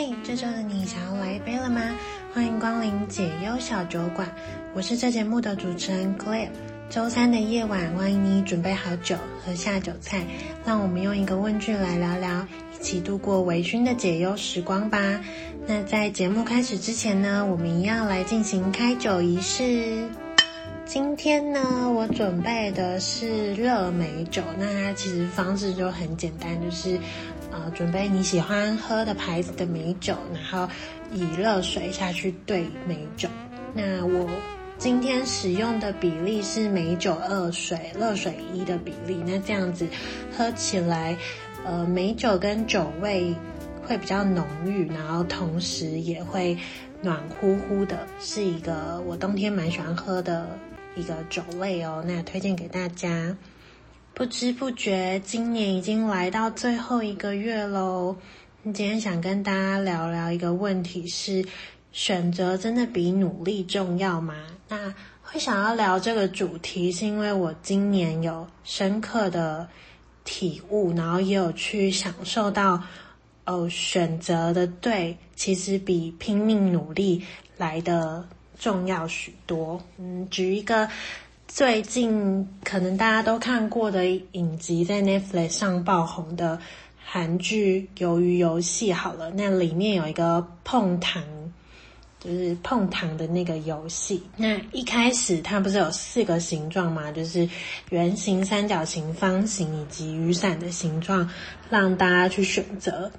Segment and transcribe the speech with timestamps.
[0.00, 1.82] 嘿这周的你想要来一杯了吗？
[2.32, 4.26] 欢迎光临解忧小酒馆，
[4.72, 6.48] 我是这节目的主持人 Claire。
[6.88, 10.22] 周三的夜晚，欢迎你准备好酒和下酒菜，
[10.64, 15.20] 让我们用一个问句来聊聊，一起度过微醺的解忧时光吧。
[15.66, 20.08] 那在节目开始之前呢，我们一样来进行开酒仪式。
[20.86, 26.98] 今天呢，我准备的是热美酒，那它其实方式就很简单，就是。
[27.52, 30.72] 呃，准备你喜欢喝的牌子的美酒，然后
[31.12, 33.28] 以热水下去兑美酒。
[33.74, 34.28] 那我
[34.78, 39.22] 今天使用的比例是美酒二水，热水一的比例。
[39.26, 39.86] 那这样子
[40.36, 41.16] 喝起来，
[41.64, 43.34] 呃，美酒跟酒味
[43.86, 46.56] 会比较浓郁，然后同时也会
[47.02, 50.58] 暖乎乎的，是一个我冬天蛮喜欢喝的
[50.94, 52.04] 一个酒类哦。
[52.06, 53.36] 那推荐给大家。
[54.12, 58.14] 不知不觉，今年已经来到最后一个月喽。
[58.64, 61.42] 今天想跟大家聊聊一个问题是：
[61.90, 64.34] 选择真的比努力重要吗？
[64.68, 69.66] 那会想要聊这个主题，是因为我今年有深刻的
[70.24, 72.82] 体悟，然后也有去享受到，
[73.46, 77.24] 哦，选择的对，其实比拼命努力
[77.56, 79.80] 来的重要许多。
[79.96, 80.86] 嗯，举一个。
[81.52, 86.58] 最近可能大家都看过的影集，在 Netflix 上爆红的
[87.04, 91.22] 韩剧《鱿鱼游戏》好了，那里面有一个碰糖，
[92.20, 94.22] 就是碰糖的那个游戏。
[94.36, 97.10] 那一开始它不是有四个形状吗？
[97.10, 97.46] 就是
[97.90, 101.28] 圆形、三角形、方形以及雨伞的形状，
[101.68, 103.10] 让大家去选择。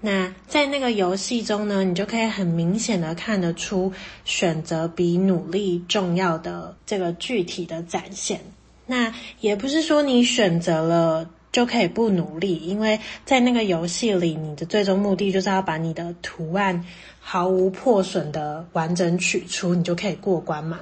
[0.00, 3.92] 那在那个游戏中呢，你就可以很明显的看得出
[4.24, 8.40] 选择比努力重要的这个具体的展现。
[8.86, 16.84] 那也不是说你选择了就可以不努力，因为在那个游戏里，你的最终目的就是要把你的图案
[17.18, 20.78] 毫无破损的完整取出，你就可以过关嘛。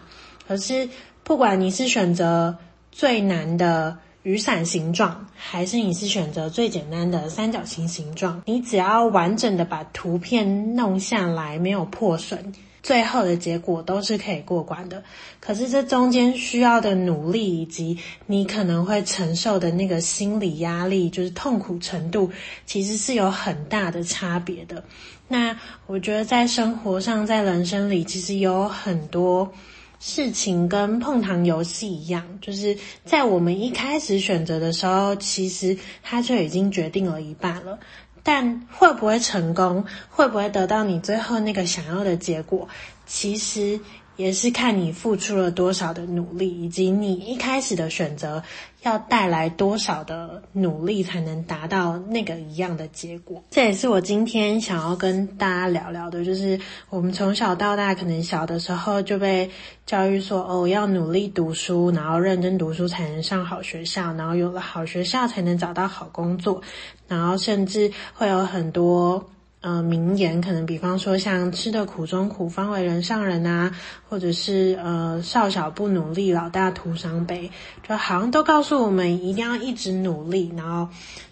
[0.47, 0.89] 可是
[1.25, 2.59] 不管你是选择
[2.93, 3.97] 最难的。
[4.27, 8.43] 雨伞形状，还是你是选择最简单的三角形形状？
[8.45, 15.01] 你只要完整的把图片弄下来，没有破损，最后的结果都是可以过关的。
[15.39, 22.29] 可是这中间需要的努力，以及你可能会承受的那个心理压力，就是痛苦程度，
[22.67, 24.83] 其实是有很大的差别的。
[25.29, 25.57] 那
[25.87, 29.53] 我觉得在生活上，在人生里，其实有很多。
[29.99, 37.79] 事情跟碰糖游戏一样，就是在我们一开始选择的时候，其实它就已经决定了一半了。
[38.23, 42.69] 但会不会成功，会不会得到你最后那个想要的结果，
[43.07, 43.79] 其实
[44.17, 48.43] 也是看你付出了多少的努力，以及你一开始的选择。
[48.87, 53.43] 要带来多少的努力才能达到那个一样的结果？
[53.51, 56.59] 这也是我今天想要跟大家聊聊的，就是
[56.89, 59.51] 我们从小到大，可能小的时候就被
[59.85, 66.63] 教育说，哦，要努力读书，然后认真读书才能上好学校，然后有了好学校才能找到好工作，
[67.09, 69.25] 然后甚至会有很多。
[69.67, 73.77] 呃，名言可能比方说像“吃得苦中苦，方为人上人”啊，
[74.09, 77.51] 或者是呃“少小不努力，老大徒伤悲”，
[77.83, 80.89] 就好像都告诉我们一定要一直努力，然后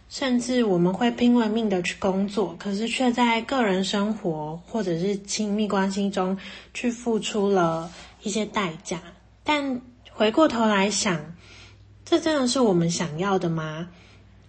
[0.09, 6.37] 甚至我们会拼了命的去工作，可是却在个人生活或者是亲密关系中
[6.73, 7.89] 去付出了
[8.25, 9.01] 一些代价。
[9.45, 9.81] 但
[10.11, 11.21] 回过头来想，
[12.05, 13.89] 这真的是我们想要的吗？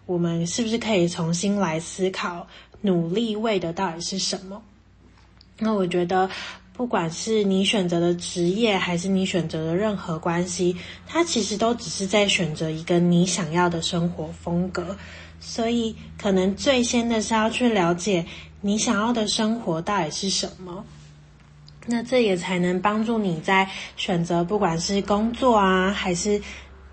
[0.08, 2.48] 我们是不是可以重新来思考？
[2.86, 4.62] 努力为的到底是什么？
[5.58, 6.30] 那我觉得，
[6.74, 10.76] 不管是你选择的职业，还是你选择的任何关系，
[11.08, 14.98] 它其实都只是在选择一个你想要的生活风格。
[15.40, 18.26] 所以，可能最先的是要去了解
[18.62, 20.84] 你想要的生活到底是什么。
[21.88, 26.42] 那这也才能帮助你在选择，不管是工作啊，还是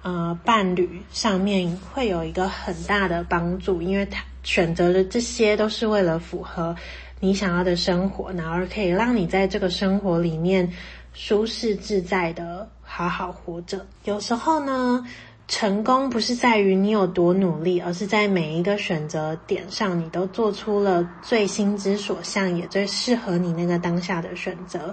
[0.03, 4.23] 呃伴侣上面，会有一个很大的帮助，因为他。
[4.45, 6.75] 选择的这些都是为了符合
[7.21, 10.69] 你想要的生活，然后可以让你在这个生活里面
[11.15, 13.87] 舒适自在的好好活着。
[14.03, 15.07] 有时候呢，
[15.47, 24.93] 成功不是在于你有多努力，而是在每一个选择点上，你都做出了最心之所向，也最适合你那个当下的选择。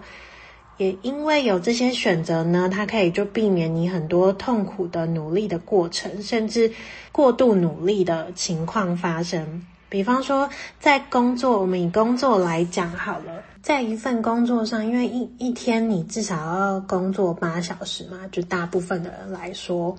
[0.80, 6.72] 也因为有这些选择呢，它可以就避免你很多痛苦的努力的过程，甚至
[7.12, 9.62] 过度努力的情况发生。
[9.90, 10.50] 比方说，
[10.80, 19.94] 在工作，我们以工作来讲好了，在一份工作上，因为一一天你至少要工作八小时嘛，就大部分的人来说，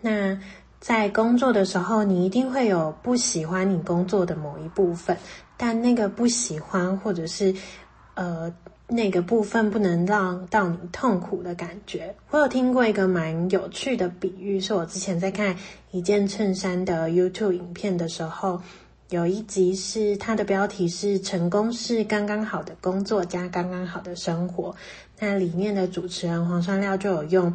[0.00, 0.38] 那
[0.78, 5.16] 在工作的时候，你一定会有不喜欢你工作的某一部分。
[5.56, 7.54] 但那个不喜欢或者是
[8.14, 8.52] 呃
[8.88, 12.14] 那个部分不能让到你痛苦的感觉。
[12.30, 15.56] 我有听过一个蛮有趣的比喻，是我之前在看
[15.90, 18.60] 一件衬衫的 YouTube 影片的时候。
[19.10, 24.74] 有一集是它的标题是“成功是刚刚好的工作加刚刚好的生活”，
[25.20, 27.54] 那里面的主持人黄山料就有用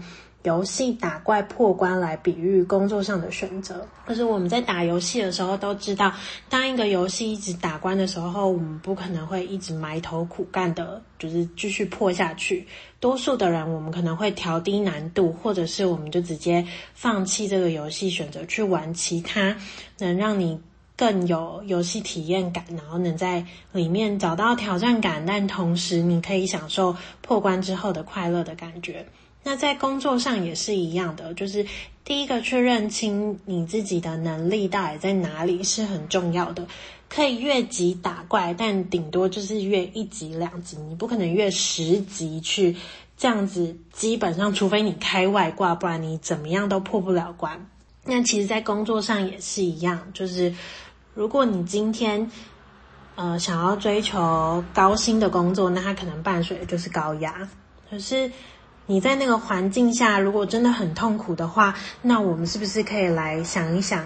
[0.50, 3.88] 游戏打怪破关来比喻工作上的选择。
[4.04, 6.12] 可是我们在打游戏的时候都知道，
[6.50, 12.68] 当一个游戏一直打关的时候，我们不可能会一直埋头苦干的，就是继续破下去。
[13.00, 16.66] 多数的人，我们可能会调低难度，或者是我们就直接
[16.96, 19.56] 放弃这个游戏，选择去玩其他
[20.00, 20.60] 能让你。
[21.00, 29.06] 更有游戏体验感，然后能在里面找到挑战感，但同时你可以享受破关之后的快乐的感觉。
[29.44, 31.66] 那在工作上也是一样的，就是
[32.04, 36.68] 第一个去认清你自己的能力到底在哪里是很重要的。
[37.08, 42.76] 可以越级打怪，但顶多就是越一级两级，你不可能越十级去
[43.18, 43.76] 这样子。
[43.92, 47.68] 基本上，除非你开外挂，不然你怎么样都破不了关。
[48.06, 50.54] 那其实，在工作上也是一样，就是。
[51.16, 52.32] 如果你今天，
[53.16, 57.50] 呃，想要追求高薪的工作，那它可能伴随的就是高压。
[57.90, 58.32] 可是
[58.90, 64.04] 你在那个环境下，如果真的很痛苦的话，那我们是不是可以来想一想，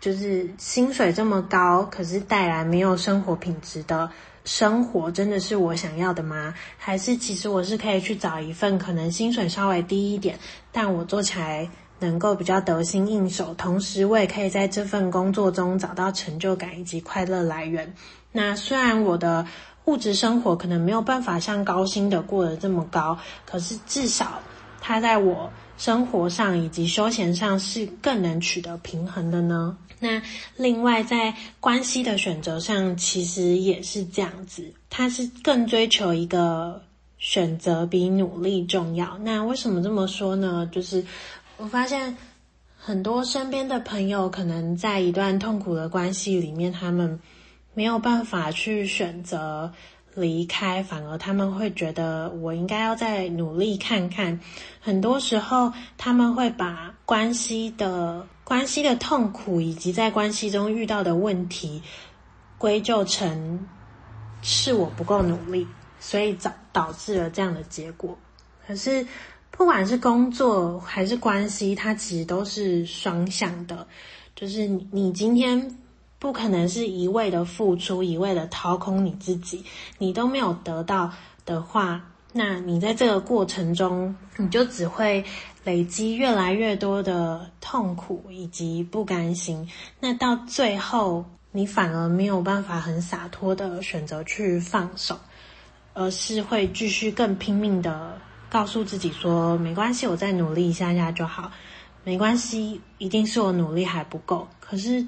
[0.00, 4.08] 就是薪水这么高，可是带来没有生活品质的
[4.44, 6.54] 生活，真的是我想要的吗？
[6.78, 10.38] 还是其实我是可以去找一份可能薪水稍微低一点，
[10.70, 11.68] 但我做起来。
[12.02, 17.92] 能够比较得心应手，同时我也可以在这份工作中找到成就感以及快乐来源。
[18.32, 19.46] 那虽然我的
[19.86, 24.40] 物质生活可能没有办法像高薪的过得这么高，可是至少
[24.80, 29.76] 它在我生活上以及休闲上是更能取得平衡的呢。
[29.98, 30.22] 那
[30.56, 36.82] 另外在关系的选择上，其实也是这样子，它是更追求一个
[37.18, 39.18] 选择比努力重要。
[39.18, 40.68] 那为什么这么说呢？
[40.72, 41.04] 就是。
[41.58, 42.16] 我发现
[42.78, 47.20] 很多身边的朋友，可能在一段痛苦的关系里面，他们
[47.74, 49.72] 没有办法去选择
[50.14, 54.38] 离开，反而他们会觉得我应该要再努力看看。
[54.80, 61.82] 很多时候，他们会把关系的关系的痛苦以及在关系中遇到的问题
[62.58, 63.66] 归咎成
[64.42, 65.66] 是我不够努力，
[65.98, 68.18] 所以导导致了这样的结果。
[68.66, 69.06] 可是。
[69.52, 73.86] 不管是工作还是关系，它其实都是双向的。
[74.34, 75.76] 就是你今天
[76.20, 79.64] 不可能是一味的付出，一味的掏空你自己，
[79.98, 81.10] 你都没有得到
[81.44, 82.00] 的话，
[82.32, 85.24] 那你在这个过程中，你就只会
[85.64, 89.66] 累积越来越多的痛苦以及不甘心。
[89.98, 95.18] 那到最后，你反而没有办法很洒脱的选择去放手，
[95.94, 98.16] 而是会继续更拼命的。
[98.50, 101.50] 告诉自己说，没关系，我再努力一下下就好。
[102.04, 104.46] 没关系，一定是我努力还不够。
[104.58, 105.06] 可是，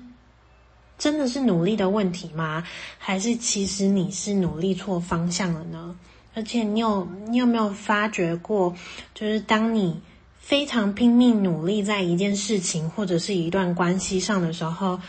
[1.02, 2.62] 真的是努力的问题吗？
[2.96, 5.96] 还是其实你是努力错方向了呢？
[6.32, 8.72] 而且，你有你有没有发觉过，
[9.12, 10.00] 就是当你
[10.38, 15.00] 非常拼命努力在一件事情或者是一段关系上的时候，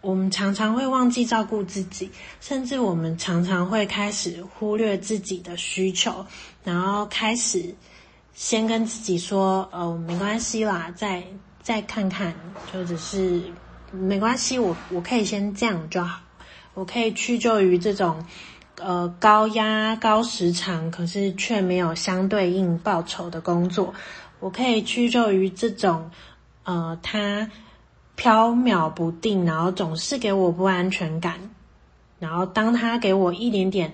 [0.00, 2.10] 我们常常会忘记照顾自己，
[2.40, 6.24] 甚至我们常常会开始忽略自己的需求，
[6.64, 7.74] 然后开始
[8.32, 11.22] 先跟自己说：“呃，没关系啦，再
[11.62, 12.34] 再看看，
[12.72, 13.42] 就只是
[13.92, 16.20] 没关系，我我可以先这样就好，
[16.74, 18.24] 我可以屈就于这种
[18.80, 23.94] 呃高压高时长，可是却没有相对应报酬的工作，
[24.40, 26.10] 我可以屈就于这种
[26.64, 27.50] 呃他。”
[28.14, 31.34] 飘渺不定，然后总是给我不安全感。
[32.20, 33.92] 然后当他给我一点点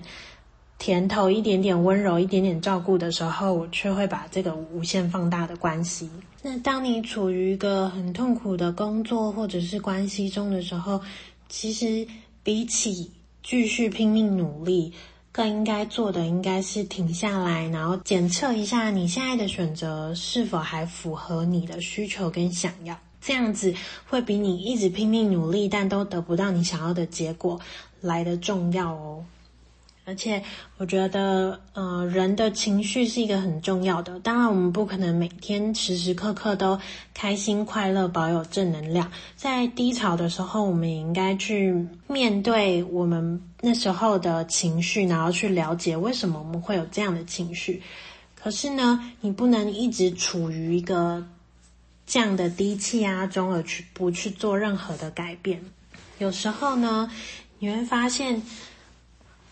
[0.79, 6.09] 甜头、一点点温柔、一点点照顾的时候，我却会把这个无限放大的关系。
[6.41, 11.01] 那当你处于一个很痛苦的工作或者是关系中的时候，
[11.49, 12.07] 其实
[12.41, 13.11] 比起
[13.43, 14.93] 继续拼命努力，
[15.33, 22.97] 更应该做的应该是停下来，然后检测一下你现在的选择是否还符合你的需求跟想要。
[23.19, 23.73] 这样子
[24.07, 27.59] 会比你一直拼命努力，但都得不到你想要的结果
[27.99, 29.25] 来得重要哦。
[30.09, 30.41] 而且
[30.77, 34.19] 我觉得，呃，人的情绪是一个很重要的。
[34.21, 36.79] 当然，我们不可能每天时时刻刻都
[37.13, 39.11] 开心快乐，保有正能量。
[39.35, 47.83] 在低潮的时候，我们也应该去面对我们那时候的情绪，然后去了解为什么我们会有这样的情绪。
[48.35, 51.23] 可是呢，你不能一直处于一个。
[52.11, 55.61] 这样的低气压中，而去不去做任何的改变。
[56.17, 57.07] 有时候呢，
[57.59, 58.41] 你会发现，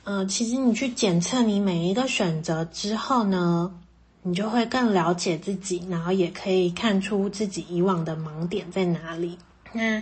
[0.07, 3.77] 呃，其实你去检测你每一个选择之后呢，
[4.21, 9.37] 你就会更了解自己，然后也可以看出自己以往的盲点在哪里。
[9.73, 10.01] 那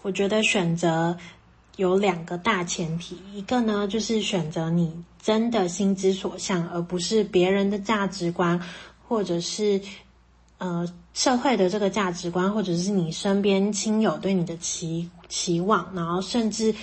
[0.00, 1.18] 我觉得选择
[1.76, 4.90] 有两个大前提，一个呢就是选择你
[5.20, 8.58] 真的心之所向，而不是别人的价值观，
[9.06, 9.78] 或者是
[10.56, 16.74] 呃社会的这个价值观，或者是你身边亲友对你的期期望，然后甚至。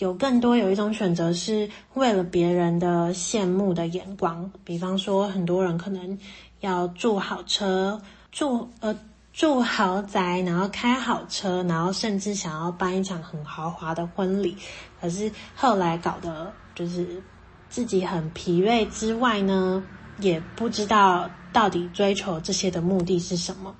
[0.00, 6.18] 有更多有一种选择是为了别人的羡慕的眼光，比方说很多人可能
[6.60, 8.00] 要住好车、
[8.32, 8.98] 住呃
[9.34, 14.56] 住豪宅，然后开好车，然后甚至想要办一场很豪华的婚礼，
[14.98, 17.22] 可是后来搞得就是
[17.68, 19.84] 自己很疲惫之外呢，
[20.18, 23.74] 也不知道到底追求这些的目的是什么。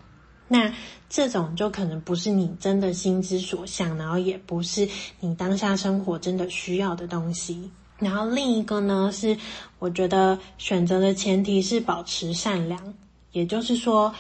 [0.52, 0.75] 那
[1.09, 4.88] 这种就可能不是你真的心之所向，然后也不是
[5.21, 7.71] 你当下生活真的需要的东西。
[7.99, 9.37] 然后另一个呢，是
[9.78, 12.95] 我觉得选择的前提是保持善良，
[13.30, 14.12] 也就是说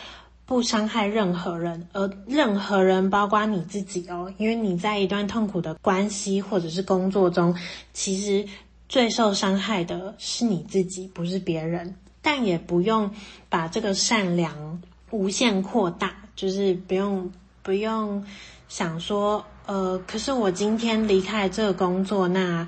[0.46, 7.56] 不伤害任何人，而任何人包括你自己哦，因为你在一段痛苦的关系或者是工作中，
[7.92, 8.46] 其实
[8.88, 11.96] 最受伤害的是你自己，不是别人。
[12.22, 13.10] 但也不用
[13.48, 16.14] 把这个善良无限扩大。
[16.36, 17.30] 就是不用
[17.62, 18.24] 不用
[18.66, 22.66] 想说，呃，可是我今天离开这个工作，那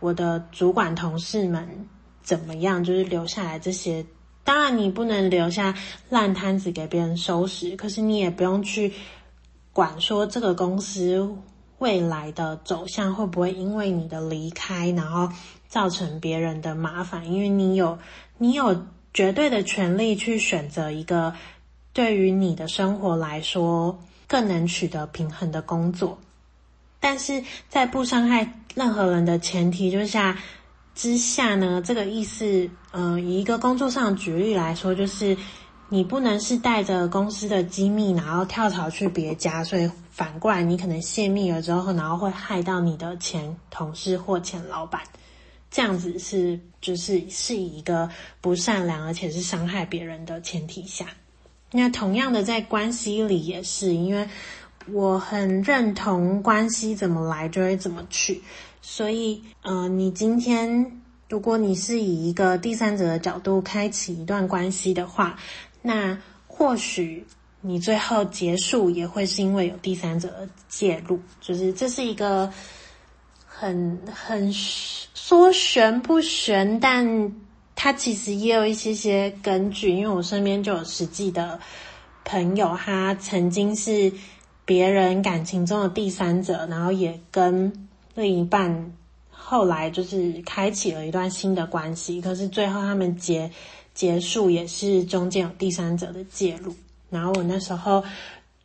[0.00, 1.88] 我的主管同事们
[2.22, 2.84] 怎么样？
[2.84, 4.04] 就是留下来这些，
[4.44, 5.74] 当然你不能留下
[6.10, 8.92] 烂摊子给别人收拾，可是你也不用去
[9.72, 11.26] 管说这个公司
[11.78, 15.30] 未来的走向会不会因为你的离开，然后
[15.68, 17.98] 造成别人的麻烦，因为你有
[18.36, 18.84] 你有
[19.14, 21.32] 绝对的权利去选择一个。
[21.92, 26.18] 对于你的生活来说，更能取得平衡的工作，
[27.00, 30.38] 但是在不伤害任何人的前提之下
[30.94, 35.36] 之下呢，这个意思，呃，以一个工作上的举例来说，就是
[35.88, 45.00] 你不能是带着公司的机密，然后跳槽去别家，所以反过来你可能泄密了之后，然后会害到你的前同事或前老板，
[45.70, 48.08] 这样子是就是是以一个
[48.40, 51.06] 不善良而且是伤害别人的前提下。
[51.72, 54.28] 那同样的，在关系里也是，因为
[54.92, 58.42] 我很认同关系怎么来就会怎么去，
[58.82, 65.38] 所以，呃，你今天如果你是以一个第三者的角度开启一段关系的话，
[65.80, 67.24] 那或许
[67.60, 72.52] 你最后结束也会是因为有第三者的介入，就是这是一个
[73.46, 77.32] 很很说玄不玄，但。
[77.82, 81.58] 他其实也有一些些根据，因为我身边就有实际的
[82.26, 84.12] 朋友，他曾经是
[84.66, 87.72] 别人感情中的第三者，然后也跟
[88.14, 88.92] 另一半
[89.30, 93.50] 后来就是开启了一段新的关系，可是最后他们结
[93.94, 96.74] 结束也是中间有第三者的介入，
[97.08, 98.04] 然后我那时候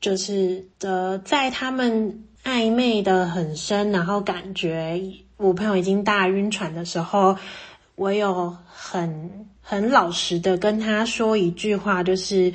[0.02, 5.02] 就是的在他们暧昧的很深，然后感觉
[5.38, 7.38] 我朋友已经大晕船的时候。
[7.96, 12.54] 我有很很老实的跟他说一句话，就是，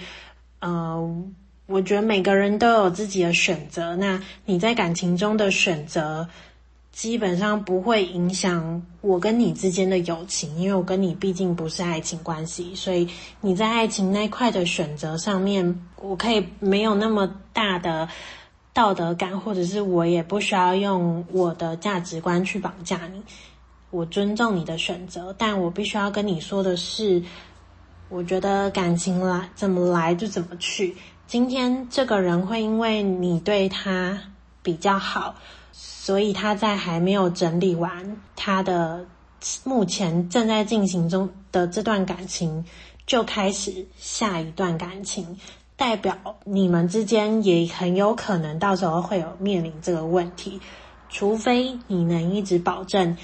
[0.59, 1.25] 呃，
[1.67, 3.97] 我觉得每个人都有自己的选择。
[3.97, 6.29] 那你在感情中的选择，
[6.93, 12.75] 基本上不会影响我跟你之间的友情，因为我跟你毕竟不是爱情关系。
[12.75, 13.09] 所以
[13.41, 18.07] 你在爱情那块的选择上面，我可以没有那么大的
[18.75, 23.23] 道德感，或者是我也不需要用我的价值观去绑架你。
[23.91, 27.23] 我尊重你的选择，但我必须要跟你说的是，
[28.09, 30.97] 我觉得感情来怎么来就怎么去。
[31.27, 34.19] 今天这个人会因为你对他
[34.63, 35.35] 比较好，
[35.73, 39.05] 所以他在还没有整理完他的
[39.65, 42.65] 目前正在进行中的这段感情，
[43.07, 45.39] 就开始下一段感情，
[45.77, 50.61] 代表你们之间也很有可能到时候会有面临这个问题，
[51.09, 53.17] 除非你能一直保证。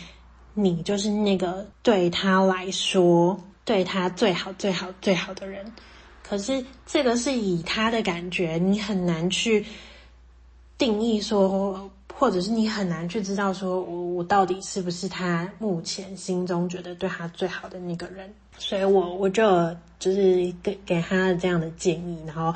[0.59, 5.71] 你就是那个对他来说对他最好、最好、最好的人，
[6.23, 9.67] 可是这个是以他的感觉，你很难去
[10.79, 19.45] 定义说，或者是你很难去知道说我我到底是不是他目前心中觉得对他最好的那个人，所以我我就
[19.99, 22.55] 就是给给他这样的建议，然后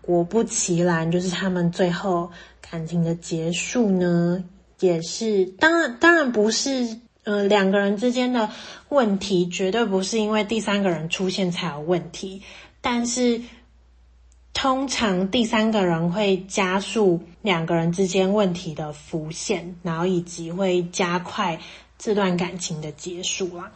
[0.00, 2.30] 果不其然，就是他们最后
[2.62, 4.42] 感情的结束呢，
[4.80, 6.98] 也是当然当然不是。
[7.26, 8.48] 呃，两个人之间的
[8.88, 12.40] 问题绝对不是因为第三个人出现才有问题，
[12.80, 13.40] 但是
[14.54, 21.60] 通常第三个人会加速两个人之间问题的浮现，然后以及会加快
[21.98, 23.72] 这段感情的结束啦。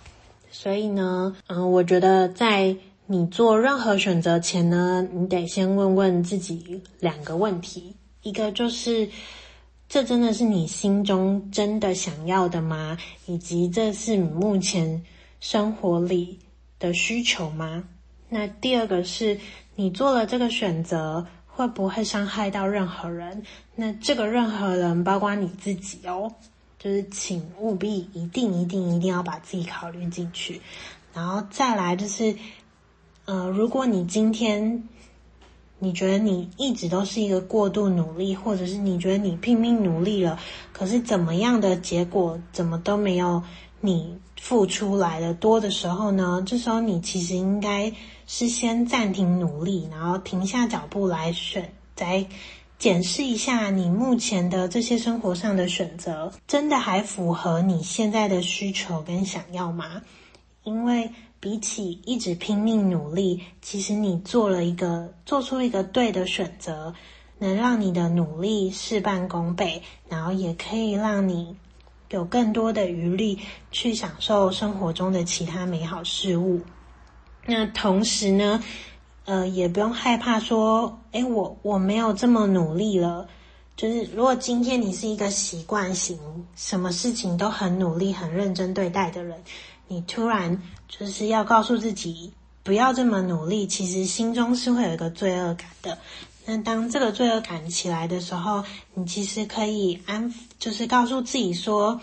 [0.52, 2.76] 所以呢，嗯，我觉得在
[3.06, 9.08] 你做任何选择前呢，你得先问问自己两个问题，一个就是
[9.90, 12.96] 这真的是你心中真的想要的吗？
[13.26, 15.04] 以及这是你目前
[15.40, 16.38] 生活里
[16.78, 17.84] 的需求吗？
[18.28, 19.38] 那第二个是
[19.74, 21.26] 你做了这个选择。
[21.52, 23.42] 会不会伤害到任何人？
[23.74, 26.32] 那这个任何人包括你自己哦，
[26.78, 30.58] 就是请务必一定一定一定要把自己考虑进去。
[31.12, 32.34] 然后再来就是，
[33.26, 34.88] 呃，如果你今天
[35.80, 40.38] 你觉得你一直都是一个过度努力，或者是你觉得你拼命努力了，
[40.72, 43.42] 可是怎么样的结果怎么都没有
[43.80, 46.40] 你付出来的多的时候呢？
[46.46, 47.92] 这时候你其实应该。
[48.32, 52.24] 是先暂停努力，然后停下脚步来选，再
[52.78, 60.00] 检视一下你目前的这些生活上的选择，真的还符合你现在的需求跟想要吗？
[60.62, 61.10] 因为
[61.40, 66.94] 比起一直拼命努力，其实你做了一个，做出一个对的选择，
[67.38, 71.56] 能让你的努力事半功倍，然后也可以让你
[72.10, 73.38] 有更多的余力
[73.72, 76.60] 去享受生活中的其他美好事物。
[77.46, 78.62] 那同时呢，
[79.24, 83.26] 呃，也不用害怕说，诶，我我没有这么努力了。
[83.76, 86.18] 就是如果今天你是一个习惯型，
[86.54, 89.42] 什么事情都很努力、很认真对待的人，
[89.90, 92.32] 你突然就是要告诉自己
[92.62, 95.98] 不要这么努力，其实心中是会有一个罪恶感的。
[96.46, 98.62] 那当这个罪恶感起来的时候，
[98.94, 102.00] 你其实可以安，就是告诉自己说。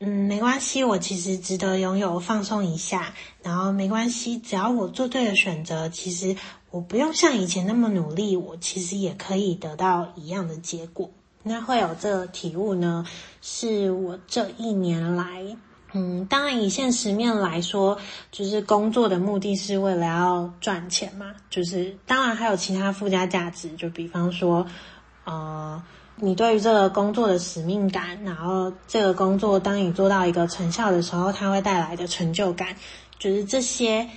[0.00, 6.36] 嗯，没关系，我其实值得拥有放松一下，然后没关系，只要我做对了选择，其实
[6.70, 11.08] 我不用像以前那么努力，我其实也可以得到一样的结果。
[11.44, 13.06] 那会有这个体悟呢，
[13.40, 15.56] 是我这一年来，
[15.94, 17.96] 嗯，当然以现实面来说，
[18.30, 24.66] 就是工作的目的是为了要赚钱嘛，就是当然还有其他附加价值，就比方说，
[25.24, 25.82] 呃。
[26.16, 32.68] 你对于这个工作的使命感，然后这个工作当你做到一个成效的时候，它会带来的成就感，
[33.18, 34.08] 就是这些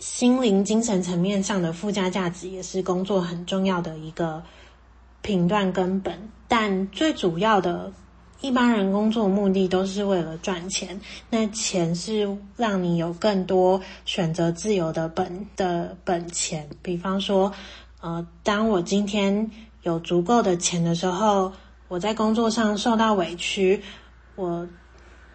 [0.00, 4.42] 心灵、精神层面上的附加价值，也是工作很重要的一个
[5.22, 6.28] 评断根本。
[6.48, 7.92] 但最主要的，
[8.40, 16.68] 一般人工作目的都是为了赚钱，那钱是让你有更多选择自由的本的本钱。
[16.82, 17.52] 比方说，
[18.00, 19.50] 呃，当我今天。
[19.82, 21.52] 有足够的钱的时候，
[21.86, 23.80] 我在工作上受到委屈，
[24.34, 24.66] 我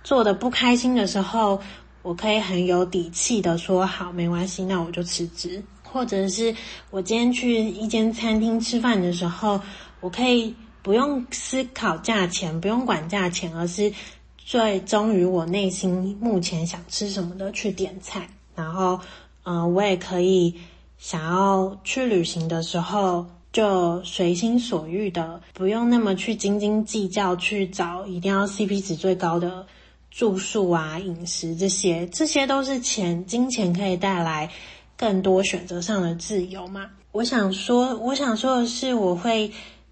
[0.03, 1.57] 做的不开心的时候，
[2.01, 5.63] 我可以很有底气的说好，没关系，那我就辞职。
[5.83, 6.53] 或者是
[6.89, 9.57] 我今天去一间餐厅吃饭的时候，
[10.01, 13.91] 我可以不用思考价钱，不用管价钱，而是
[14.37, 18.27] 最忠于我内心目前想吃什么的去点菜。
[18.55, 18.99] 然后，
[19.43, 20.55] 嗯、我也可以
[20.97, 23.25] 想要去旅行的时候。
[23.51, 29.67] 就随心所欲的，不用那么去斤斤计较，去找一定要 CP 值最高的
[30.09, 34.49] 住宿啊、饮食这些，这些都是钱，金钱可以带来
[34.95, 36.89] 更多选择上的自由嘛。
[37.11, 39.51] 我想说，我想说的是，我会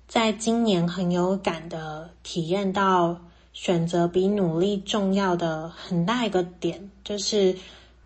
[0.09, 3.15] 在今年很有感的体验到，
[3.53, 7.55] 选择比努力重要的很大一个点，就是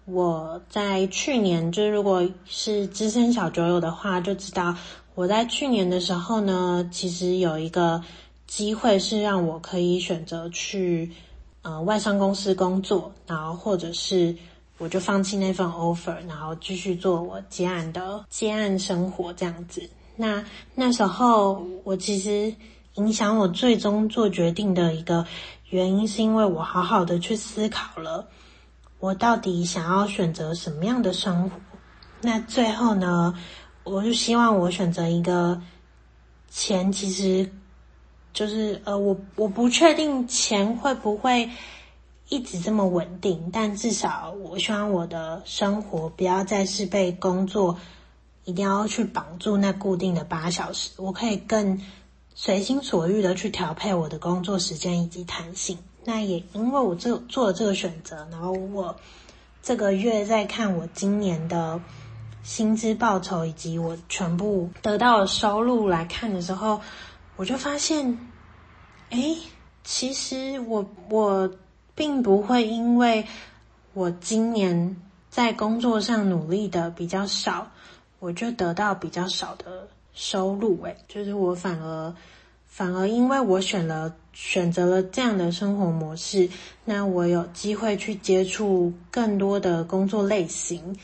[0.03, 4.75] 我在去年，就如果是资深小酒友的话，就知道。
[5.15, 8.03] 我在去年的时候呢，其实有一个
[8.47, 11.09] 机会是让我可以选择去
[11.61, 14.35] 呃外商公司工作，然后或者是
[14.77, 19.89] 我就放弃那份 offer，然后继续做我接案的接案生活这样子。
[20.15, 20.43] 那
[20.75, 22.53] 那时候我其实
[22.95, 25.25] 影响我最终做决定的一个
[25.69, 28.27] 原因，是因为我好好的去思考了
[28.99, 31.57] 我到底想要选择什么样的生活。
[32.21, 33.33] 那最后呢，
[33.83, 35.61] 我就希望我选择一个
[36.49, 37.51] 钱，其实
[38.31, 41.49] 就是呃，我我不确定钱会不会
[42.29, 47.77] 一直这么稳定，但至少我希望我的生活不要再是被工作
[48.45, 51.79] 一定要去绑住那固定的八小时，我可以更
[52.35, 55.77] 随心所欲的去调配我的工作时间以及弹性。
[56.05, 58.95] 那也因为我这做了这个选择，然后我
[59.61, 61.79] 这个月在看我今年的。
[62.45, 66.81] 薪资报酬以及我全部得到的收入来看的时候，
[67.37, 68.19] 我就发现，
[69.11, 69.37] 诶，
[69.85, 71.49] 其实我我
[71.95, 73.25] 并不会因为
[73.93, 74.97] 我今年
[75.29, 77.65] 在工作上努力的比较少，
[78.23, 80.81] 我就得到比较少的收入。
[80.83, 82.15] 诶，就是我反而
[82.65, 86.49] 反而因为我选了选择了这样的生活模式，
[86.85, 90.97] 那我有机会去接触更多的工作类型，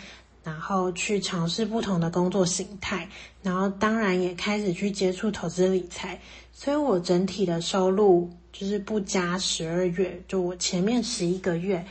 [0.45, 3.09] 然后去尝试不同的工作形态，
[3.43, 6.17] 然后当然也开始去接触投资理财，
[6.53, 11.85] 所以我整体的收入就是不加十二月，就我前面十一个月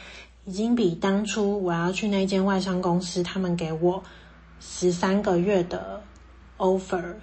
[0.46, 4.02] 已经比当初我要去那间外商公司，他们给我
[4.60, 6.02] 十三个月的
[6.58, 7.14] offer。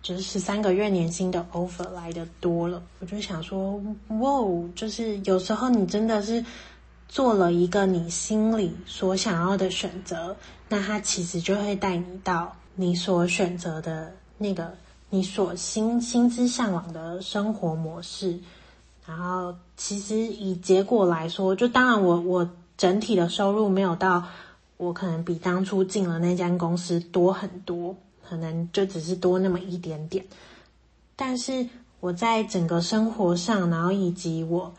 [0.00, 3.82] 就是十三个月年薪的 offer 来得多了，我就想说，
[4.20, 4.40] 哇，
[4.74, 6.42] 就是有时候你真的是
[7.08, 10.34] 做了一个你心里所想要的选择，
[10.68, 14.72] 那它其实就会带你到你所选择的那个
[15.10, 18.38] 你所心心之向往的生活模式。
[19.04, 22.48] 然后，其实以结果来说，就当然我我
[22.78, 24.24] 整体的收入没有到
[24.78, 27.94] 我可能比当初进了那间公司多很多。
[28.28, 30.22] 可能就只是多那么一点点，
[31.16, 31.66] 但是
[31.98, 34.70] 我在整个生活上，然后以及我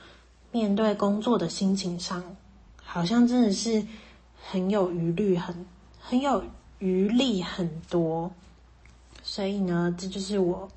[0.51, 2.23] 面对工作的心情上，
[2.75, 3.83] 好像真的是
[4.39, 5.65] 很有余力，很
[5.99, 6.43] 很有
[6.77, 8.31] 余力很多。
[9.23, 10.69] 所以呢，这就是我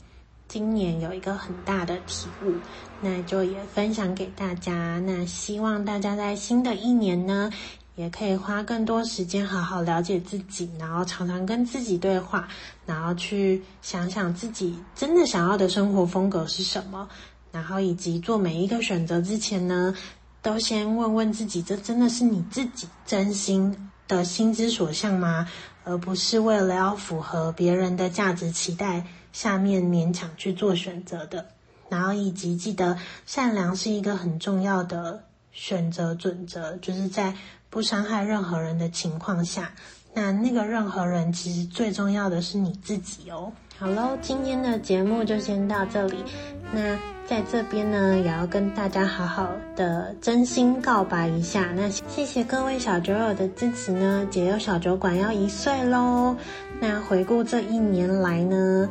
[0.48, 2.54] 今年有一个很大的体悟，
[3.02, 4.98] 那就也分享给大家。
[5.00, 7.50] 那希望大家在新的一年呢，
[7.94, 12.48] 也可以花更多时间好好了解自己，然后常常跟自己对话，
[12.86, 17.06] 然后去想想自己真的想要的生活风格是什么，
[17.52, 19.94] 然后以及做每一个选择之前呢，
[20.40, 25.46] 都先问问自己，这真的是你自己真心的心之所向吗？
[25.84, 31.46] 而不是为了要符合别人的价值期待下面勉强去做选择的。
[31.90, 37.36] 然后以及记得，善良是一个很重要的选择准则，就是在。
[37.72, 39.72] 不伤害任何人的情况下，
[40.12, 43.50] 那那个任何人其实最重要的是你自己哦。
[43.78, 46.22] 好喽，今天的节目就先到这里。
[46.70, 51.72] 那在这边呢，也要跟大家好好的真心告白一下。
[51.74, 56.36] 那谢谢各位小酒友的支持呢，解忧小酒馆要一岁喽。
[56.78, 58.86] 那回顾这一年来呢，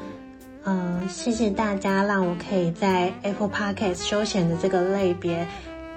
[0.63, 5.47] 嗯、呃，谢谢大家让我可以在 Apple Podcast 休闲的这个类别，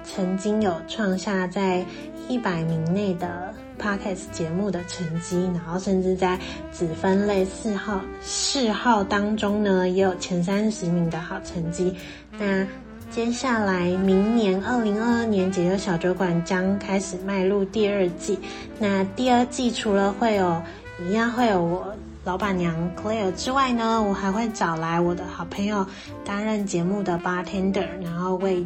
[0.05, 1.83] 曾经有创下在。
[2.27, 6.39] 一百名内的 Podcast 节目的成绩，然后甚至在
[6.71, 11.95] 子分类四号、四号当中呢，也有前三十名的好成绩。
[12.39, 12.65] 那
[13.11, 18.39] 接下来明年二零二二年解忧小酒馆将开始迈入第二季。
[18.79, 20.59] 那第二季除了会有
[21.07, 25.85] 一样会有我老板娘 Claire 之外呢，我还会找来我的好朋友
[26.25, 28.65] 担任节目的 bartender，然后为。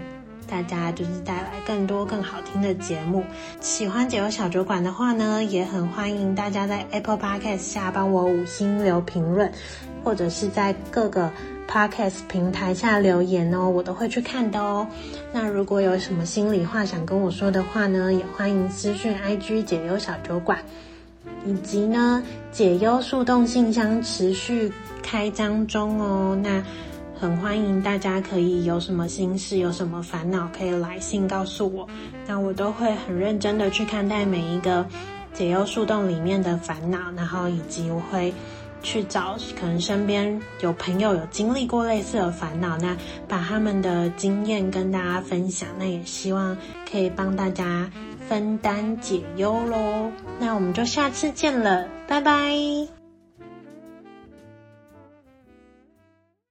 [0.50, 3.24] 大家就是带来更多更好听的节目。
[3.62, 9.52] 喜欢解忧小酒馆的话呢，也很欢迎大家在 Apple Podcast 下帮我五星留评论，
[10.04, 11.32] 或者是在各个
[11.68, 14.88] Podcast 平台下留言哦，我都会去看的哦。
[15.32, 20.60] 那如果有什么心里话想跟我说的话呢，也欢迎私讯 IG 解忧小酒馆，
[21.46, 24.72] 以及呢解忧树洞信箱持续
[25.04, 26.38] 开张中哦。
[26.42, 26.64] 那。
[27.20, 31.88] 很欢迎大家可以有什么心事、有什么烦恼，可以来信告诉我，
[32.26, 34.86] 那我都会很认真的去看待每一个
[35.34, 38.34] 解忧树洞里面的烦恼，然后以及我会
[38.82, 42.96] 去找可能身边有朋友有经历过类似的烦恼，那
[43.28, 46.56] 把他们的经验跟大家分享，那也希望
[46.90, 47.92] 可以帮大家
[48.30, 50.10] 分担解忧喽。
[50.40, 52.99] 那我们就下次见了，拜拜。